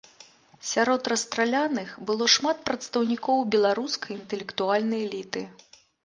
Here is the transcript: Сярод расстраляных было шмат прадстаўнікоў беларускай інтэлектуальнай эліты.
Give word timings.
Сярод 0.67 1.09
расстраляных 1.11 1.89
было 2.09 2.25
шмат 2.35 2.63
прадстаўнікоў 2.69 3.43
беларускай 3.57 4.15
інтэлектуальнай 4.19 5.05
эліты. 5.09 5.45